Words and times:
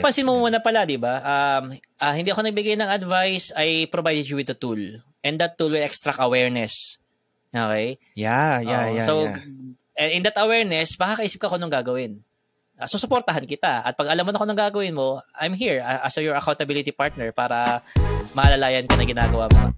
Pansin 0.00 0.26
mo 0.26 0.40
muna 0.40 0.58
pala, 0.60 0.88
di 0.88 0.96
ba? 0.96 1.20
Um, 1.20 1.76
uh, 1.76 2.14
hindi 2.16 2.32
ako 2.32 2.42
nagbigay 2.44 2.76
ng 2.80 2.90
advice, 2.90 3.52
I 3.54 3.86
provided 3.92 4.26
you 4.26 4.40
with 4.40 4.50
a 4.50 4.56
tool. 4.56 4.80
And 5.20 5.36
that 5.36 5.60
tool 5.60 5.70
will 5.70 5.84
extract 5.84 6.18
awareness. 6.18 6.96
Okay? 7.52 8.00
Yeah, 8.16 8.64
yeah, 8.64 8.84
uh, 8.88 8.90
yeah. 8.96 9.04
So, 9.04 9.28
yeah. 9.28 10.10
in 10.16 10.24
that 10.24 10.40
awareness, 10.40 10.96
makakaisip 10.96 11.36
ka 11.36 11.52
kung 11.52 11.60
anong 11.60 11.76
gagawin. 11.76 12.12
Uh, 12.80 12.88
susuportahan 12.88 13.44
kita. 13.44 13.84
At 13.84 13.92
pag 13.92 14.08
alam 14.08 14.24
mo 14.24 14.32
na 14.32 14.40
kung 14.40 14.48
anong 14.48 14.62
gagawin 14.72 14.96
mo, 14.96 15.20
I'm 15.36 15.52
here 15.52 15.84
uh, 15.84 16.08
as 16.08 16.16
your 16.16 16.34
accountability 16.40 16.96
partner 16.96 17.28
para 17.36 17.84
maalalayan 18.32 18.88
ka 18.88 18.96
na 18.96 19.04
ginagawa 19.04 19.52
mo. 19.52 19.76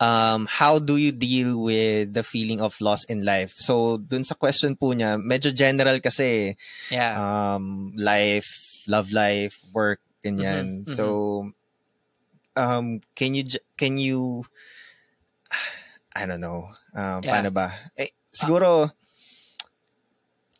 Um, 0.00 0.48
how 0.48 0.80
do 0.80 0.96
you 0.96 1.12
deal 1.12 1.60
with 1.60 2.14
the 2.16 2.24
feeling 2.24 2.60
of 2.60 2.80
loss 2.80 3.04
in 3.04 3.24
life? 3.24 3.52
So, 3.54 3.98
dun 3.98 4.24
sa 4.24 4.34
question 4.34 4.74
po 4.74 4.96
niya, 4.96 5.20
medyo 5.20 5.54
general 5.54 6.00
kasi. 6.00 6.56
Yeah. 6.90 7.14
Um, 7.14 7.92
life, 7.94 8.82
love 8.88 9.12
life, 9.12 9.60
work, 9.72 10.00
ganyan. 10.24 10.88
Mm-hmm, 10.88 10.90
mm-hmm. 10.90 10.96
So, 10.96 11.52
um, 12.56 13.00
can 13.14 13.36
you, 13.36 13.44
can 13.76 14.00
you, 14.00 14.44
I 16.16 16.26
don't 16.26 16.40
know, 16.40 16.72
um, 16.96 17.20
yeah. 17.22 17.36
paano 17.36 17.52
ba? 17.52 17.68
Eh, 17.94 18.10
siguro, 18.32 18.90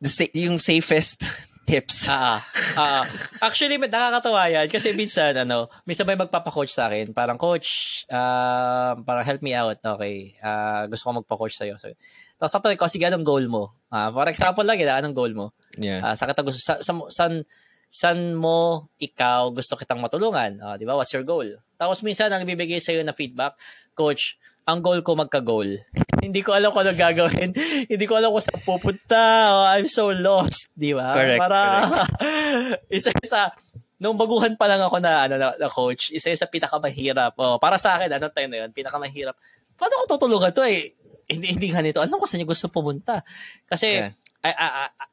the, 0.00 0.30
yung 0.36 0.60
safest 0.60 1.24
tips. 1.66 2.08
Ah, 2.10 2.42
ah. 2.76 3.04
Actually, 3.44 3.78
nakakatawa 3.78 4.50
yan 4.50 4.66
kasi 4.66 4.90
minsan, 4.92 5.32
ano, 5.36 5.70
minsan 5.86 6.04
may 6.08 6.18
magpapa-coach 6.18 6.72
sa 6.74 6.90
akin. 6.90 7.14
Parang, 7.14 7.38
coach, 7.38 8.02
uh, 8.10 8.98
parang 9.00 9.24
help 9.24 9.40
me 9.40 9.54
out. 9.54 9.78
Okay. 9.78 10.34
Uh, 10.42 10.90
gusto 10.90 11.02
ko 11.08 11.10
magpa-coach 11.22 11.54
sa'yo. 11.56 11.78
So, 11.78 11.92
tapos 12.40 12.52
sabi 12.52 12.76
ko, 12.76 12.88
sige, 12.90 13.06
anong 13.06 13.26
goal 13.26 13.46
mo? 13.46 13.78
Uh, 13.92 14.10
for 14.10 14.26
example 14.26 14.64
lang, 14.66 14.80
yun, 14.80 14.90
anong 14.90 15.16
goal 15.16 15.32
mo? 15.32 15.46
Yeah. 15.78 16.02
Uh, 16.02 16.14
sa 16.16 16.26
gusto, 16.26 16.60
sa, 16.60 16.80
sa, 16.80 16.92
san, 17.12 17.44
san 17.90 18.18
mo 18.34 18.90
ikaw 19.02 19.50
gusto 19.50 19.74
kitang 19.74 20.02
matulungan? 20.02 20.58
Uh, 20.58 20.74
di 20.74 20.86
ba? 20.86 20.94
What's 20.98 21.14
your 21.14 21.26
goal? 21.26 21.46
Tapos 21.78 22.02
minsan, 22.02 22.30
ang 22.30 22.42
bibigay 22.42 22.82
sa'yo 22.82 23.06
na 23.06 23.14
feedback, 23.14 23.54
coach, 23.94 24.38
ang 24.66 24.78
goal 24.84 25.00
ko 25.00 25.16
magka-goal. 25.16 25.80
Hindi 26.24 26.40
ko 26.44 26.52
alam 26.52 26.70
kung 26.70 26.84
ano 26.84 26.92
gagawin. 26.92 27.50
Hindi 27.90 28.04
ko 28.04 28.20
alam 28.20 28.32
kung 28.32 28.44
saan 28.44 28.60
pupunta. 28.62 29.20
Oh, 29.50 29.66
I'm 29.72 29.88
so 29.88 30.12
lost, 30.12 30.72
di 30.76 30.92
ba? 30.92 31.16
Correct, 31.16 31.40
Para, 31.40 31.60
correct. 31.88 32.92
isa-isa, 33.00 33.50
nung 33.96 34.20
baguhan 34.20 34.54
pa 34.56 34.68
lang 34.68 34.84
ako 34.84 35.00
na, 35.00 35.26
ano, 35.28 35.34
na, 35.40 35.56
na 35.56 35.68
coach, 35.68 36.12
isa 36.12 36.32
sa 36.36 36.48
pinakamahirap. 36.48 37.36
Oh, 37.40 37.56
para 37.56 37.80
sa 37.80 37.96
akin, 37.96 38.20
anong 38.20 38.34
time 38.36 38.50
na 38.52 38.58
yun? 38.66 38.70
Pinakamahirap. 38.72 39.34
Paano 39.76 40.04
ko 40.04 40.16
tutulungan 40.16 40.52
to 40.52 40.64
eh? 40.64 40.92
Hindi, 41.30 41.56
hindi 41.56 41.68
nga 41.72 41.80
nito. 41.80 42.02
Alam 42.02 42.20
ko 42.20 42.26
saan 42.26 42.42
niya 42.42 42.50
gusto 42.50 42.68
pumunta. 42.68 43.24
Kasi, 43.64 44.02
yeah. 44.04 44.12
I, 44.44 44.52
I, 44.52 44.68
I, 44.88 45.06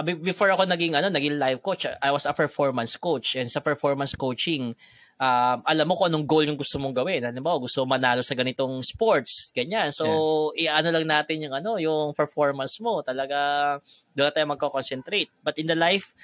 before 0.00 0.48
ako 0.48 0.64
naging 0.64 0.96
ano 0.96 1.12
naging 1.12 1.36
life 1.36 1.60
coach 1.60 1.84
I 1.84 2.08
was 2.08 2.24
a 2.24 2.32
performance 2.32 2.96
coach 2.96 3.36
and 3.36 3.52
sa 3.52 3.60
performance 3.60 4.16
coaching 4.16 4.72
um, 5.20 5.58
alam 5.68 5.84
mo 5.84 5.92
kung 5.94 6.08
anong 6.08 6.24
goal 6.24 6.48
yung 6.48 6.56
gusto 6.56 6.80
mong 6.80 6.96
gawin. 6.96 7.20
Ano 7.28 7.44
ba, 7.44 7.60
gusto 7.60 7.84
manalo 7.84 8.24
sa 8.24 8.32
ganitong 8.32 8.80
sports, 8.80 9.52
ganyan. 9.52 9.92
So, 9.92 10.08
yeah. 10.56 10.80
iano 10.80 10.96
lang 10.96 11.06
natin 11.06 11.44
yung 11.44 11.54
ano, 11.54 11.76
yung 11.76 12.16
performance 12.16 12.80
mo. 12.80 13.04
Talaga 13.04 13.78
doon 14.16 14.32
tayo 14.32 14.48
magko-concentrate. 14.48 15.28
But 15.44 15.60
in 15.60 15.68
the 15.68 15.76
life 15.76 16.16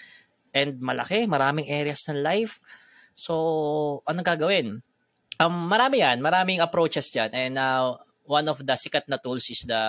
and 0.57 0.81
malaki, 0.81 1.29
maraming 1.29 1.69
areas 1.69 2.09
ng 2.09 2.25
life. 2.25 2.65
So, 3.13 4.01
anong 4.09 4.25
gagawin? 4.25 4.81
Um, 5.37 5.69
marami 5.69 6.01
yan, 6.01 6.25
maraming 6.25 6.65
approaches 6.65 7.13
diyan. 7.13 7.31
And 7.37 7.53
now, 7.61 8.01
uh, 8.01 8.07
one 8.27 8.49
of 8.51 8.59
the 8.59 8.75
sikat 8.75 9.07
na 9.07 9.21
tools 9.21 9.47
is 9.53 9.63
the 9.69 9.83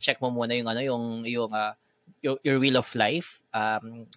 check 0.00 0.16
mo 0.22 0.32
muna 0.32 0.56
yung 0.56 0.68
ano, 0.70 0.80
yung 0.80 1.04
yung 1.28 1.52
uh, 1.52 1.76
your, 2.24 2.40
your 2.46 2.58
wheel 2.62 2.80
of 2.80 2.88
life. 2.96 3.42
Um, 3.52 4.08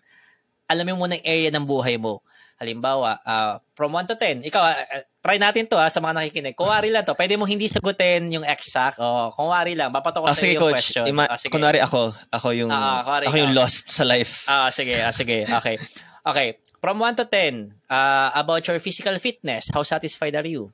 alam 0.74 0.84
mo 0.90 1.06
yung 1.06 1.22
area 1.22 1.54
ng 1.54 1.64
buhay 1.64 2.02
mo 2.02 2.26
Halimbawa, 2.64 3.20
uh, 3.28 3.60
from 3.76 3.92
1 3.92 4.14
to 4.14 4.16
10, 4.16 4.48
ikaw, 4.48 4.64
uh, 4.64 5.04
try 5.20 5.36
natin 5.36 5.68
to 5.68 5.76
ha, 5.76 5.92
sa 5.92 6.00
mga 6.00 6.22
nakikinig. 6.22 6.56
Kuwari 6.56 6.94
lang 6.94 7.04
to, 7.04 7.12
pwede 7.18 7.36
mo 7.36 7.44
hindi 7.44 7.68
sagutin 7.68 8.32
yung 8.32 8.48
exact. 8.48 9.04
O, 9.04 9.34
kuwari 9.36 9.76
lang, 9.76 9.92
bapato 9.92 10.24
ko 10.24 10.32
ah, 10.32 10.38
sa 10.38 10.48
yung 10.48 10.64
coach, 10.64 10.80
question. 10.94 11.04
Ima- 11.10 11.28
ah, 11.28 11.36
sige. 11.36 11.52
Kunwari 11.52 11.84
ako, 11.84 12.16
ako 12.32 12.56
yung, 12.56 12.72
uh, 12.72 13.04
kunwari, 13.04 13.26
ako 13.28 13.38
yung 13.42 13.52
uh, 13.52 13.60
lost 13.60 13.92
sa 13.92 14.08
life. 14.08 14.48
Ah, 14.48 14.72
sige, 14.72 14.96
ah, 14.96 15.12
sige, 15.12 15.44
okay. 15.44 15.76
Okay, 16.24 16.56
from 16.80 17.04
1 17.04 17.20
to 17.20 17.26
10, 17.28 17.84
uh, 17.92 18.32
about 18.32 18.64
your 18.64 18.80
physical 18.80 19.18
fitness, 19.20 19.68
how 19.74 19.84
satisfied 19.84 20.38
are 20.40 20.48
you? 20.48 20.72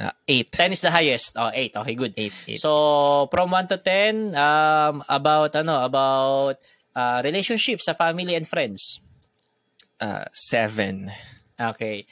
Uh, 0.00 0.16
8. 0.24 0.48
10 0.48 0.72
is 0.72 0.80
the 0.80 0.92
highest. 0.92 1.36
Oh, 1.36 1.52
8. 1.52 1.76
Okay, 1.82 1.94
good. 1.96 2.12
8, 2.16 2.56
8. 2.56 2.60
So, 2.60 3.28
from 3.28 3.52
1 3.52 3.68
to 3.68 3.76
10, 3.76 4.32
um, 4.32 5.04
about, 5.08 5.52
ano, 5.60 5.84
about 5.84 6.56
uh, 6.96 7.20
relationships 7.20 7.84
sa 7.84 7.92
family 7.92 8.32
and 8.32 8.48
friends. 8.48 9.04
Uh, 10.00 10.24
seven. 10.32 11.12
Okay. 11.60 12.08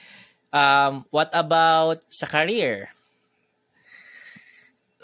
Um, 0.52 1.08
what 1.08 1.32
about 1.32 2.04
sa 2.12 2.28
career? 2.28 2.92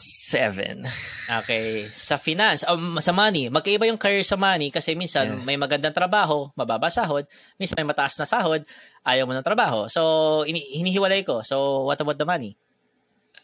Seven. 0.00 0.88
Okay. 1.28 1.84
Sa 1.92 2.16
finance, 2.16 2.64
um, 2.64 2.96
sa 3.04 3.12
money, 3.12 3.52
magkaiba 3.52 3.84
yung 3.84 4.00
career 4.00 4.24
sa 4.24 4.40
money 4.40 4.72
kasi 4.72 4.96
minsan 4.96 5.28
yeah. 5.28 5.44
may 5.44 5.60
magandang 5.60 5.92
trabaho, 5.92 6.48
mababa 6.56 6.88
sahod, 6.88 7.28
minsan 7.60 7.76
may 7.76 7.88
mataas 7.88 8.16
na 8.16 8.24
sahod, 8.24 8.64
ayaw 9.04 9.28
mo 9.28 9.36
ng 9.36 9.44
trabaho. 9.44 9.90
So, 9.92 10.00
ini- 10.48 10.80
hinihiwalay 10.80 11.20
ko. 11.20 11.44
So, 11.44 11.84
what 11.84 12.00
about 12.00 12.16
the 12.16 12.24
money? 12.24 12.56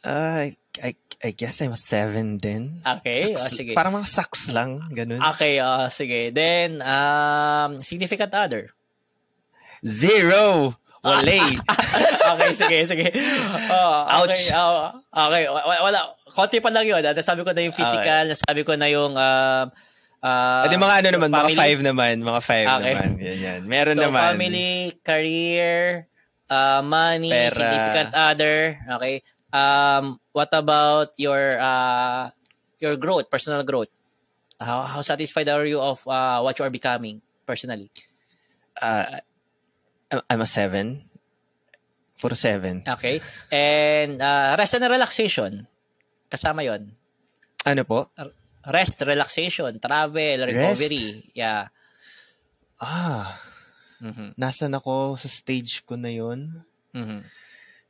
Uh, 0.06 0.54
I, 0.78 0.94
I 1.24 1.30
guess 1.34 1.58
I'm 1.58 1.74
a 1.74 1.80
seven 1.80 2.38
din. 2.38 2.78
Okay. 2.86 3.34
Sucks, 3.34 3.42
oh, 3.42 3.56
sige. 3.58 3.72
Parang 3.74 3.98
mga 3.98 4.06
sucks 4.06 4.54
lang, 4.54 4.86
ganun. 4.94 5.18
Okay, 5.34 5.58
uh, 5.58 5.90
sige. 5.90 6.30
Then, 6.30 6.78
um, 6.78 7.82
significant 7.82 8.30
other. 8.30 8.70
Zero. 9.82 10.78
Wala. 11.06 11.38
okay, 12.34 12.50
sige, 12.54 12.78
sige. 12.86 13.06
Oh, 13.70 14.26
okay, 14.26 14.30
Ouch. 14.30 14.42
Oh, 14.54 14.94
okay, 15.10 15.46
wala. 15.82 15.98
Konti 16.34 16.58
pa 16.58 16.70
lang 16.70 16.86
yun. 16.86 17.02
Ah. 17.02 17.14
Nasabi 17.14 17.46
ko 17.46 17.54
na 17.54 17.62
yung 17.62 17.76
physical, 17.76 18.26
okay. 18.26 18.32
nasabi 18.34 18.60
ko 18.66 18.72
na 18.74 18.86
yung 18.90 19.14
uh, 19.14 19.70
uh, 20.22 20.62
At 20.66 20.74
mga 20.74 20.96
ano 21.02 21.08
naman, 21.14 21.30
family. 21.30 21.54
mga 21.54 21.62
five 21.62 21.80
naman. 21.82 22.14
Mga 22.26 22.40
five 22.42 22.66
okay. 22.66 22.94
naman. 22.94 23.10
Yan, 23.22 23.38
yan. 23.38 23.60
Meron 23.70 23.96
so, 23.98 24.02
naman. 24.10 24.22
family, 24.34 24.98
career, 25.06 26.06
uh, 26.50 26.82
money, 26.82 27.30
Pera. 27.30 27.54
significant 27.54 28.10
other. 28.14 28.58
Okay. 28.98 29.22
Um, 29.52 30.20
what 30.32 30.50
about 30.52 31.14
your 31.16 31.58
uh, 31.58 32.30
your 32.80 32.96
growth, 32.96 33.30
personal 33.30 33.62
growth? 33.62 33.90
How, 34.60 34.82
how 34.88 35.00
satisfied 35.04 35.48
are 35.48 35.66
you 35.66 35.80
of 35.80 36.00
uh, 36.08 36.40
what 36.40 36.58
you 36.58 36.64
are 36.64 36.72
becoming 36.72 37.20
personally? 37.44 37.90
Uh, 38.80 39.20
I'm 40.30 40.40
a 40.40 40.46
seven. 40.46 41.04
For 42.16 42.32
seven. 42.34 42.80
Okay. 42.88 43.20
And 43.52 44.22
uh, 44.22 44.56
rest 44.56 44.80
and 44.80 44.88
relaxation. 44.88 45.68
Kasama 46.32 46.64
yon. 46.64 46.96
Ano 47.68 47.84
po? 47.84 48.08
Rest, 48.64 49.04
relaxation, 49.04 49.76
travel, 49.78 50.48
recovery. 50.48 51.20
Rest? 51.20 51.36
Yeah. 51.36 51.68
Ah. 52.80 53.36
Mm-hmm. 54.00 54.36
Nasaan 54.36 54.76
ako 54.76 55.16
sa 55.16 55.28
stage 55.28 55.84
ko 55.84 55.96
na 55.96 56.08
yon? 56.08 56.64
Mm-hmm. 56.96 57.20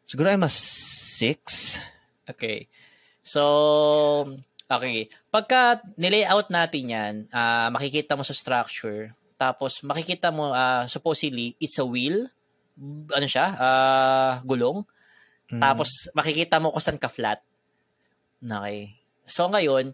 Siguro 0.06 0.30
I'm 0.30 0.46
a 0.46 0.50
six. 0.50 1.76
Okay. 2.30 2.70
So, 3.26 3.42
okay. 4.70 5.10
Pagka 5.34 5.82
nilayout 5.98 6.46
natin 6.54 6.84
yan, 6.94 7.14
uh, 7.34 7.68
makikita 7.74 8.14
mo 8.14 8.22
sa 8.22 8.30
structure, 8.30 9.10
tapos 9.34 9.82
makikita 9.82 10.30
mo 10.30 10.54
uh, 10.54 10.86
supposedly 10.86 11.58
it's 11.58 11.76
a 11.82 11.84
wheel. 11.84 12.30
Ano 13.10 13.26
siya? 13.26 13.50
Uh, 13.58 14.32
gulong. 14.46 14.86
Mm. 15.50 15.58
Tapos 15.58 16.06
makikita 16.14 16.62
mo 16.62 16.70
kung 16.70 16.82
saan 16.82 17.02
ka 17.02 17.10
flat. 17.10 17.42
Okay. 18.38 18.94
So 19.26 19.50
ngayon, 19.50 19.90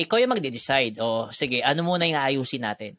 ikaw 0.00 0.16
yung 0.16 0.32
magde-decide. 0.32 0.96
O 1.04 1.28
sige, 1.28 1.60
ano 1.60 1.84
muna 1.84 2.08
yung 2.08 2.20
aayusin 2.20 2.64
natin? 2.64 2.96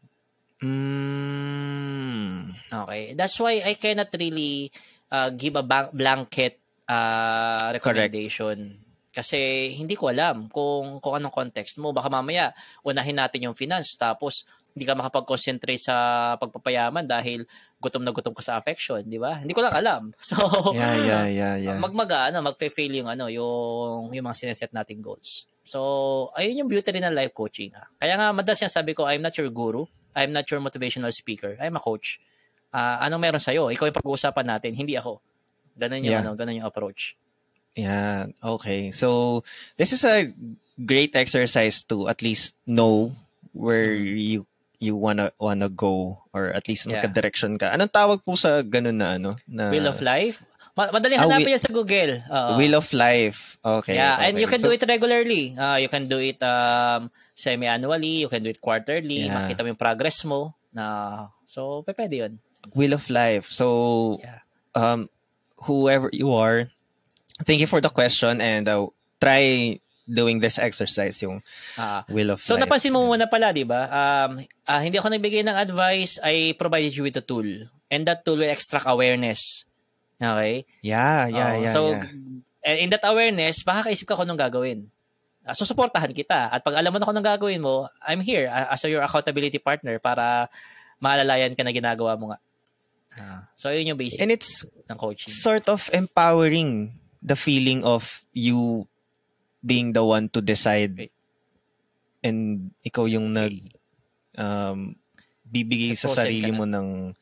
Mm. 0.61 2.53
Okay. 2.69 3.17
That's 3.17 3.37
why 3.41 3.61
I 3.65 3.73
cannot 3.73 4.13
really 4.13 4.69
uh, 5.13 5.29
give 5.29 5.53
a 5.53 5.63
blanket 5.93 6.57
uh, 6.89 7.69
recommendation. 7.69 8.57
Correct. 8.57 8.81
Kasi 9.13 9.69
hindi 9.77 9.93
ko 9.93 10.09
alam 10.09 10.49
kung 10.49 10.97
kung 10.97 11.21
anong 11.21 11.29
context 11.29 11.77
mo. 11.77 11.93
Baka 11.93 12.09
mamaya 12.09 12.49
unahin 12.81 13.21
natin 13.21 13.45
yung 13.45 13.53
finance 13.53 13.93
tapos 13.93 14.49
hindi 14.73 14.89
ka 14.89 14.97
makapag-concentrate 14.97 15.77
sa 15.77 15.95
pagpapayaman 16.41 17.05
dahil 17.05 17.45
gutom 17.77 18.01
na 18.01 18.09
gutom 18.09 18.33
ka 18.33 18.41
sa 18.41 18.57
affection, 18.57 19.05
di 19.05 19.21
ba? 19.21 19.37
Hindi 19.37 19.53
ko 19.53 19.61
lang 19.61 19.77
alam. 19.77 20.09
So, 20.17 20.41
yeah, 20.73 20.97
yeah, 20.97 21.25
yeah, 21.29 21.55
yeah. 21.61 21.77
magmaga, 21.77 22.33
ano, 22.33 22.41
magfe-fail 22.41 22.89
yung, 22.89 23.05
ano, 23.05 23.29
yung, 23.29 24.09
yung 24.09 24.25
mga 24.25 24.33
sineset 24.33 24.73
nating 24.73 25.05
goals. 25.05 25.45
So, 25.61 26.33
ayun 26.33 26.65
yung 26.65 26.69
beauty 26.73 26.89
rin 26.89 27.05
ng 27.05 27.13
life 27.13 27.37
coaching. 27.37 27.69
Ha? 27.77 27.85
Kaya 28.01 28.17
nga, 28.17 28.27
madalas 28.33 28.65
yung 28.65 28.73
sabi 28.73 28.97
ko, 28.97 29.05
I'm 29.05 29.21
not 29.21 29.37
your 29.37 29.53
guru. 29.53 29.85
I'm 30.17 30.33
not 30.33 30.49
your 30.49 30.57
motivational 30.57 31.13
speaker. 31.13 31.53
I'm 31.61 31.77
a 31.77 31.83
coach. 31.83 32.17
Uh, 32.73 32.97
anong 33.05 33.21
meron 33.21 33.43
sa'yo? 33.43 33.69
Ikaw 33.69 33.85
yung 33.93 33.99
pag-uusapan 34.01 34.49
natin, 34.49 34.73
hindi 34.73 34.97
ako. 34.97 35.21
Ganun 35.77 36.01
yung, 36.01 36.17
yeah. 36.17 36.25
ano, 36.25 36.33
ganun 36.33 36.57
yung 36.57 36.67
approach. 36.67 37.13
Yeah, 37.77 38.33
okay. 38.41 38.89
So, 38.89 39.41
this 39.77 39.93
is 39.93 40.01
a 40.05 40.29
great 40.81 41.13
exercise 41.13 41.85
to 41.85 42.09
at 42.09 42.25
least 42.25 42.57
know 42.65 43.13
where 43.53 43.93
mm. 43.93 44.17
you 44.17 44.39
you 44.83 44.97
wanna 44.99 45.31
wanna 45.39 45.69
go 45.71 46.19
or 46.35 46.51
at 46.51 46.67
least 46.67 46.85
yeah. 46.85 46.99
magka-direction 46.99 47.55
ka. 47.55 47.71
Anong 47.71 47.93
tawag 47.93 48.19
po 48.25 48.35
sa 48.35 48.59
ganun 48.65 48.99
na 48.99 49.15
ano? 49.15 49.37
Na, 49.47 49.71
Wheel 49.71 49.87
of 49.87 50.01
Life? 50.03 50.43
Madaling 50.73 51.21
ah, 51.21 51.29
hanapin 51.29 51.53
yan 51.53 51.61
sa 51.61 51.69
Google. 51.69 52.17
Uh, 52.25 52.57
Wheel 52.57 52.73
of 52.73 52.89
Life. 52.91 53.61
Okay. 53.61 53.93
Yeah, 53.93 54.17
okay. 54.17 54.25
and 54.27 54.41
you 54.41 54.49
can 54.49 54.57
so, 54.57 54.67
do 54.67 54.73
it 54.73 54.81
regularly. 54.89 55.53
Uh, 55.53 55.77
you 55.77 55.85
can 55.87 56.09
do 56.09 56.17
it 56.17 56.41
um, 56.41 57.13
semi-annually, 57.37 58.25
you 58.25 58.29
can 58.29 58.41
do 58.41 58.49
it 58.49 58.57
quarterly, 58.57 59.29
yeah. 59.29 59.45
makita 59.45 59.61
mo 59.61 59.69
yung 59.69 59.79
progress 59.79 60.25
mo. 60.25 60.57
Na, 60.73 61.29
so, 61.45 61.85
pwede 61.85 62.25
yun. 62.25 62.33
Wheel 62.71 62.95
of 62.95 63.09
Life. 63.11 63.51
So, 63.51 64.19
yeah. 64.23 64.39
um, 64.75 65.11
whoever 65.67 66.07
you 66.15 66.31
are, 66.33 66.71
thank 67.43 67.59
you 67.59 67.67
for 67.67 67.83
the 67.83 67.91
question 67.91 68.39
and 68.39 68.67
uh, 68.67 68.87
try 69.19 69.79
doing 70.07 70.39
this 70.39 70.59
exercise 70.59 71.19
yung 71.23 71.43
uh, 71.75 72.03
Wheel 72.07 72.31
of 72.31 72.39
so, 72.39 72.55
Life. 72.55 72.63
So, 72.63 72.63
napansin 72.63 72.95
mo 72.95 73.03
muna 73.03 73.27
pala, 73.27 73.51
di 73.51 73.67
ba? 73.67 73.91
Um, 73.91 74.39
uh, 74.67 74.81
hindi 74.81 74.99
ako 74.99 75.11
nagbigay 75.11 75.43
ng 75.43 75.55
advice, 75.59 76.19
I 76.23 76.55
provided 76.55 76.95
you 76.95 77.03
with 77.03 77.19
a 77.19 77.25
tool. 77.25 77.47
And 77.91 78.07
that 78.07 78.25
tool 78.25 78.39
will 78.39 78.49
extract 78.49 78.87
awareness 78.89 79.67
Okay? 80.23 80.63
Yeah, 80.79 81.27
yeah, 81.27 81.51
uh, 81.51 81.57
yeah. 81.59 81.73
So, 81.73 81.81
yeah. 81.91 82.79
in 82.79 82.89
that 82.95 83.03
awareness, 83.03 83.63
baka 83.67 83.91
kaisip 83.91 84.07
ka 84.07 84.15
kung 84.15 84.27
anong 84.29 84.39
gagawin. 84.39 84.87
Uh, 85.43 85.55
so, 85.55 85.67
suportahan 85.67 86.15
kita. 86.15 86.47
At 86.47 86.63
pag 86.63 86.79
alam 86.79 86.95
mo 86.95 86.97
na 86.99 87.05
kung 87.05 87.15
anong 87.15 87.29
gagawin 87.35 87.59
mo, 87.59 87.91
I'm 88.07 88.23
here 88.23 88.47
as 88.47 88.83
your 88.87 89.03
accountability 89.03 89.59
partner 89.59 89.99
para 89.99 90.47
maalalayan 91.03 91.57
ka 91.57 91.67
na 91.67 91.75
ginagawa 91.75 92.15
mo 92.15 92.31
nga. 92.31 92.39
Uh, 93.19 93.45
so, 93.53 93.69
yun 93.69 93.93
yung 93.93 93.99
basic 93.99 94.21
And 94.21 94.31
it's 94.31 94.65
ng 94.89 94.97
coaching. 94.97 95.29
sort 95.29 95.69
of 95.69 95.89
empowering 95.93 96.99
the 97.21 97.35
feeling 97.35 97.83
of 97.83 98.25
you 98.33 98.87
being 99.63 99.93
the 99.95 100.03
one 100.03 100.27
to 100.27 100.43
decide 100.43 100.99
okay. 100.99 101.11
and 102.19 102.71
ikaw 102.83 103.07
yung 103.07 103.31
nag 103.31 103.63
um, 104.35 104.95
bibigay 105.47 105.95
sa 105.95 106.11
sarili 106.11 106.51
mo 106.51 106.67
ng 106.67 107.13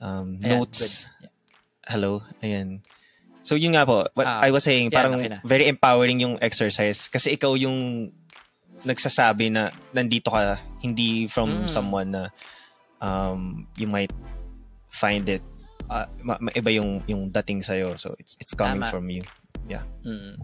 um, 0.00 0.28
notes. 0.40 1.04
Ayan, 1.04 1.28
Hello, 1.90 2.22
ayan. 2.38 2.80
So 3.42 3.58
yun 3.58 3.74
nga 3.74 3.82
po, 3.82 4.06
what 4.14 4.28
ah, 4.28 4.40
I 4.46 4.54
was 4.54 4.62
saying, 4.62 4.94
parang 4.94 5.18
okay 5.18 5.42
very 5.42 5.66
empowering 5.66 6.22
yung 6.22 6.38
exercise. 6.38 7.10
Kasi 7.10 7.34
ikaw 7.34 7.58
yung 7.58 8.12
nagsasabi 8.86 9.50
na 9.50 9.74
nandito 9.92 10.30
ka, 10.30 10.62
hindi 10.80 11.26
from 11.26 11.66
mm. 11.66 11.68
someone 11.68 12.14
na 12.14 12.22
um, 13.02 13.66
you 13.74 13.90
might 13.90 14.12
find 14.90 15.28
it 15.28 15.42
uh, 15.88 16.06
ma- 16.22 16.38
iba 16.54 16.70
yung 16.74 17.02
yung 17.06 17.30
dating 17.30 17.62
sa 17.62 17.74
So 17.96 18.14
it's 18.18 18.36
it's 18.40 18.54
coming 18.54 18.82
Tama. 18.82 18.92
from 18.92 19.10
you. 19.10 19.22
Yeah. 19.66 19.82
Mm. 20.06 20.38